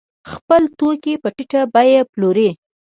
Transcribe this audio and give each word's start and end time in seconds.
خپل 0.31 0.61
توکي 0.77 1.13
په 1.21 1.29
ټیټه 1.35 1.61
بیه 1.73 2.01
پلوري. 2.11 2.49